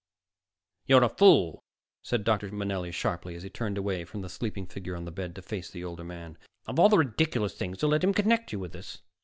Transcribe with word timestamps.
"You're 0.87 1.03
a 1.03 1.09
fool," 1.09 1.63
said 2.01 2.23
Dr. 2.23 2.49
Manelli 2.51 2.91
sharply, 2.91 3.35
as 3.35 3.43
he 3.43 3.51
turned 3.51 3.77
away 3.77 4.03
from 4.03 4.21
the 4.23 4.29
sleeping 4.29 4.65
figure 4.65 4.95
on 4.95 5.05
the 5.05 5.11
bed 5.11 5.35
to 5.35 5.43
face 5.43 5.69
the 5.69 5.83
older 5.83 6.03
man. 6.03 6.39
"Of 6.65 6.79
all 6.79 6.89
the 6.89 6.97
ridiculous 6.97 7.53
things, 7.53 7.77
to 7.77 7.87
let 7.87 8.03
him 8.03 8.11
connect 8.15 8.51
you 8.51 8.57
with 8.57 8.71
this!" 8.71 9.03